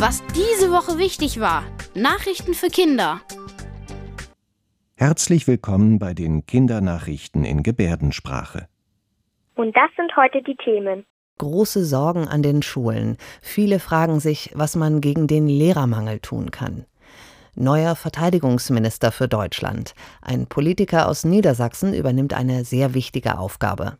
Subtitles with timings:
[0.00, 1.62] Was diese Woche wichtig war.
[1.94, 3.20] Nachrichten für Kinder.
[4.96, 8.66] Herzlich willkommen bei den Kindernachrichten in Gebärdensprache.
[9.56, 11.04] Und das sind heute die Themen.
[11.36, 13.18] Große Sorgen an den Schulen.
[13.42, 16.86] Viele fragen sich, was man gegen den Lehrermangel tun kann.
[17.54, 19.94] Neuer Verteidigungsminister für Deutschland.
[20.22, 23.98] Ein Politiker aus Niedersachsen übernimmt eine sehr wichtige Aufgabe.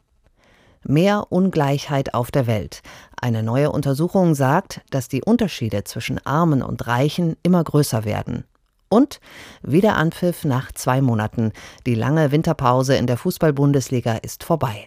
[0.86, 2.82] Mehr Ungleichheit auf der Welt.
[3.20, 8.44] Eine neue Untersuchung sagt, dass die Unterschiede zwischen Armen und Reichen immer größer werden.
[8.88, 9.20] Und
[9.62, 11.52] wieder Anpfiff nach zwei Monaten.
[11.86, 14.86] Die lange Winterpause in der Fußball-Bundesliga ist vorbei.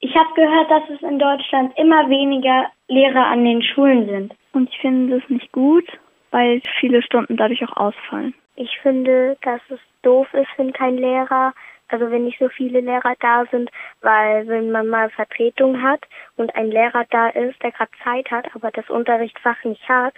[0.00, 4.34] Ich habe gehört, dass es in Deutschland immer weniger Lehrer an den Schulen sind.
[4.52, 5.84] Und ich finde das nicht gut,
[6.30, 8.34] weil viele Stunden dadurch auch ausfallen.
[8.56, 11.52] Ich finde, dass es doof ist, wenn kein Lehrer
[11.90, 16.00] also wenn nicht so viele Lehrer da sind, weil wenn man mal Vertretung hat
[16.36, 20.14] und ein Lehrer da ist, der gerade Zeit hat, aber das Unterrichtsfach nicht hat,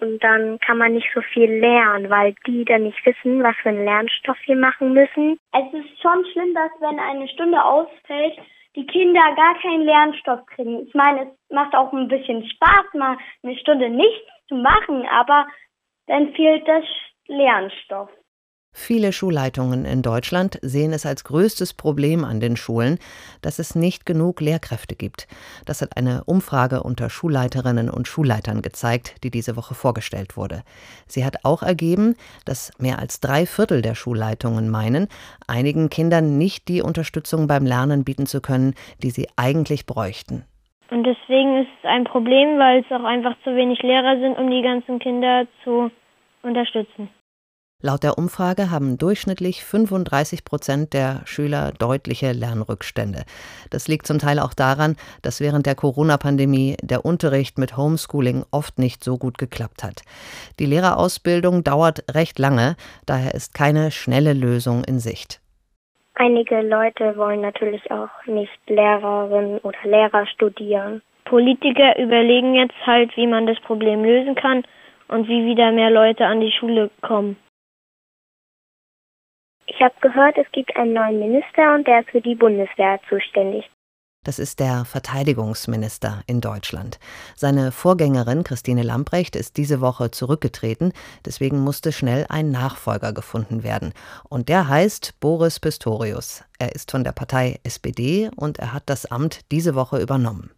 [0.00, 3.70] und dann kann man nicht so viel lernen, weil die dann nicht wissen, was für
[3.70, 5.38] einen Lernstoff wir machen müssen.
[5.52, 8.38] Es ist schon schlimm, dass wenn eine Stunde ausfällt,
[8.76, 10.86] die Kinder gar keinen Lernstoff kriegen.
[10.86, 15.46] Ich meine, es macht auch ein bisschen Spaß, mal eine Stunde nichts zu machen, aber
[16.06, 16.84] dann fehlt das
[17.26, 18.10] Lernstoff.
[18.78, 22.98] Viele Schulleitungen in Deutschland sehen es als größtes Problem an den Schulen,
[23.40, 25.26] dass es nicht genug Lehrkräfte gibt.
[25.64, 30.62] Das hat eine Umfrage unter Schulleiterinnen und Schulleitern gezeigt, die diese Woche vorgestellt wurde.
[31.06, 35.08] Sie hat auch ergeben, dass mehr als drei Viertel der Schulleitungen meinen,
[35.48, 40.44] einigen Kindern nicht die Unterstützung beim Lernen bieten zu können, die sie eigentlich bräuchten.
[40.90, 44.50] Und deswegen ist es ein Problem, weil es auch einfach zu wenig Lehrer sind, um
[44.50, 45.90] die ganzen Kinder zu
[46.42, 47.08] unterstützen.
[47.82, 53.24] Laut der Umfrage haben durchschnittlich 35 Prozent der Schüler deutliche Lernrückstände.
[53.68, 58.78] Das liegt zum Teil auch daran, dass während der Corona-Pandemie der Unterricht mit Homeschooling oft
[58.78, 60.00] nicht so gut geklappt hat.
[60.58, 65.42] Die Lehrerausbildung dauert recht lange, daher ist keine schnelle Lösung in Sicht.
[66.14, 71.02] Einige Leute wollen natürlich auch nicht Lehrerin oder Lehrer studieren.
[71.26, 74.62] Politiker überlegen jetzt halt, wie man das Problem lösen kann
[75.08, 77.36] und wie wieder mehr Leute an die Schule kommen.
[79.76, 83.68] Ich habe gehört, es gibt einen neuen Minister und der ist für die Bundeswehr zuständig.
[84.24, 86.98] Das ist der Verteidigungsminister in Deutschland.
[87.34, 90.94] Seine Vorgängerin Christine Lamprecht ist diese Woche zurückgetreten,
[91.26, 93.92] deswegen musste schnell ein Nachfolger gefunden werden.
[94.30, 96.42] Und der heißt Boris Pistorius.
[96.58, 100.50] Er ist von der Partei SPD und er hat das Amt diese Woche übernommen.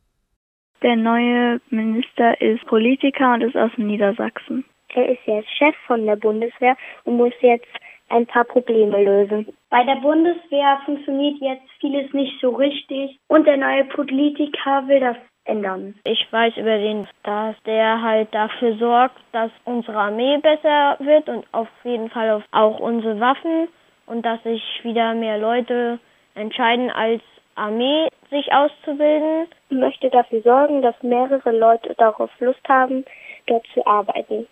[0.80, 4.64] Der neue Minister ist Politiker und ist aus Niedersachsen.
[4.94, 7.68] Er ist jetzt Chef von der Bundeswehr und muss jetzt
[8.08, 9.54] ein paar Probleme lösen.
[9.70, 15.16] Bei der Bundeswehr funktioniert jetzt vieles nicht so richtig und der neue Politiker will das
[15.44, 15.94] ändern.
[16.04, 21.46] Ich weiß über den, dass der halt dafür sorgt, dass unsere Armee besser wird und
[21.52, 23.68] auf jeden Fall auch unsere Waffen
[24.06, 25.98] und dass sich wieder mehr Leute
[26.34, 27.22] entscheiden, als
[27.54, 29.48] Armee sich auszubilden.
[29.70, 33.04] Ich möchte dafür sorgen, dass mehrere Leute darauf Lust haben,
[33.46, 34.46] dort zu arbeiten.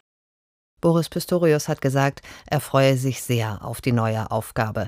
[0.87, 4.87] Boris Pistorius hat gesagt, er freue sich sehr auf die neue Aufgabe.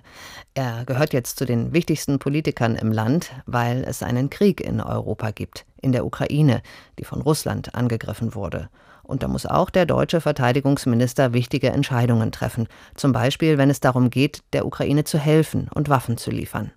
[0.55, 5.33] Er gehört jetzt zu den wichtigsten Politikern im Land, weil es einen Krieg in Europa
[5.33, 6.63] gibt, in der Ukraine,
[7.01, 8.69] die von Russland angegriffen wurde.
[9.03, 14.09] Und da muss auch der deutsche Verteidigungsminister wichtige Entscheidungen treffen, zum Beispiel wenn es darum
[14.09, 16.71] geht, der Ukraine zu helfen und Waffen zu liefern.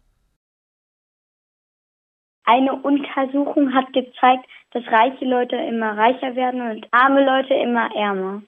[2.45, 8.41] Eine Untersuchung hat gezeigt, dass reiche Leute immer reicher werden und arme Leute immer ärmer.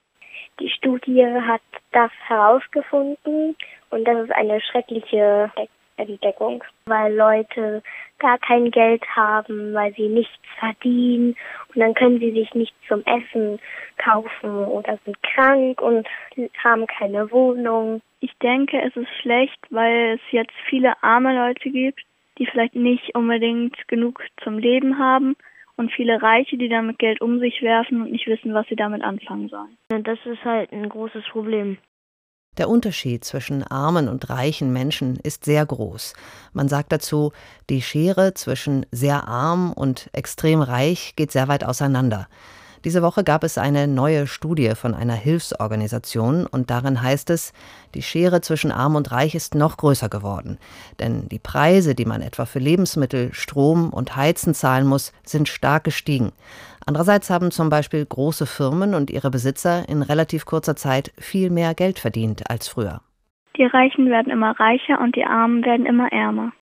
[0.60, 1.62] Die Studie hat
[1.92, 3.56] das herausgefunden
[3.90, 5.50] und das ist eine schreckliche
[5.96, 7.82] Entdeckung, weil Leute
[8.18, 11.36] gar kein Geld haben, weil sie nichts verdienen
[11.74, 13.60] und dann können sie sich nichts zum Essen
[13.98, 16.06] kaufen oder sind krank und
[16.62, 18.00] haben keine Wohnung.
[18.20, 22.00] Ich denke, es ist schlecht, weil es jetzt viele arme Leute gibt,
[22.38, 25.36] die vielleicht nicht unbedingt genug zum Leben haben
[25.76, 29.02] und viele Reiche, die damit Geld um sich werfen und nicht wissen, was sie damit
[29.02, 29.76] anfangen sollen.
[29.92, 31.78] Und das ist halt ein großes Problem.
[32.56, 36.14] Der Unterschied zwischen armen und reichen Menschen ist sehr groß.
[36.52, 37.32] Man sagt dazu,
[37.68, 42.28] die Schere zwischen sehr arm und extrem reich geht sehr weit auseinander.
[42.84, 47.54] Diese Woche gab es eine neue Studie von einer Hilfsorganisation und darin heißt es,
[47.94, 50.58] die Schere zwischen Arm und Reich ist noch größer geworden.
[51.00, 55.84] Denn die Preise, die man etwa für Lebensmittel, Strom und Heizen zahlen muss, sind stark
[55.84, 56.32] gestiegen.
[56.84, 61.72] Andererseits haben zum Beispiel große Firmen und ihre Besitzer in relativ kurzer Zeit viel mehr
[61.72, 63.00] Geld verdient als früher.
[63.56, 66.52] Die Reichen werden immer reicher und die Armen werden immer ärmer.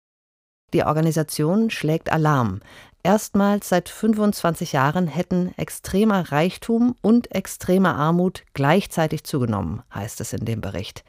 [0.72, 2.60] Die Organisation schlägt Alarm.
[3.04, 10.44] Erstmals seit 25 Jahren hätten extremer Reichtum und extreme Armut gleichzeitig zugenommen, heißt es in
[10.44, 11.02] dem Bericht.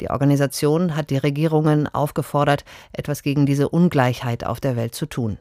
[0.00, 5.38] Die Organisation hat die Regierungen aufgefordert, etwas gegen diese Ungleichheit auf der Welt zu tun.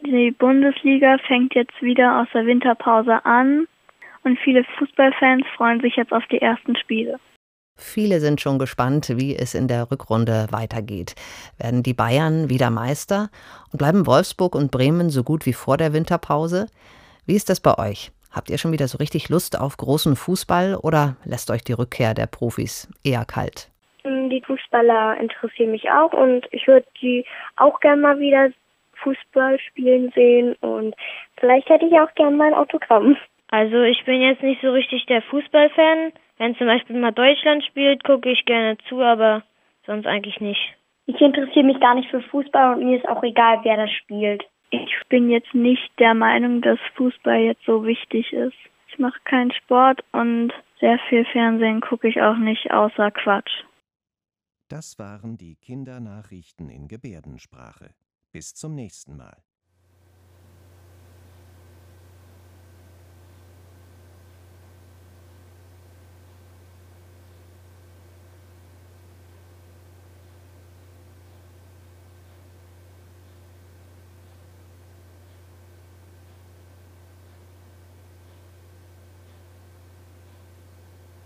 [0.00, 3.68] Die Bundesliga fängt jetzt wieder aus der Winterpause an
[4.24, 7.20] und viele Fußballfans freuen sich jetzt auf die ersten Spiele.
[7.80, 11.14] Viele sind schon gespannt, wie es in der Rückrunde weitergeht.
[11.58, 13.30] Werden die Bayern wieder Meister
[13.72, 16.66] und bleiben Wolfsburg und Bremen so gut wie vor der Winterpause?
[17.26, 18.12] Wie ist das bei euch?
[18.30, 22.14] Habt ihr schon wieder so richtig Lust auf großen Fußball oder lässt euch die Rückkehr
[22.14, 23.70] der Profis eher kalt?
[24.04, 27.24] Die Fußballer interessieren mich auch und ich würde die
[27.56, 28.50] auch gerne mal wieder
[29.02, 30.94] Fußball spielen sehen und
[31.38, 33.16] vielleicht hätte ich auch gerne mal ein Autogramm.
[33.50, 36.12] Also ich bin jetzt nicht so richtig der Fußballfan.
[36.40, 39.42] Wenn zum Beispiel mal Deutschland spielt, gucke ich gerne zu, aber
[39.84, 40.74] sonst eigentlich nicht.
[41.04, 44.42] Ich interessiere mich gar nicht für Fußball und mir ist auch egal, wer das spielt.
[44.70, 48.56] Ich bin jetzt nicht der Meinung, dass Fußball jetzt so wichtig ist.
[48.88, 50.50] Ich mache keinen Sport und
[50.80, 53.64] sehr viel Fernsehen gucke ich auch nicht, außer Quatsch.
[54.70, 57.90] Das waren die Kindernachrichten in Gebärdensprache.
[58.32, 59.36] Bis zum nächsten Mal.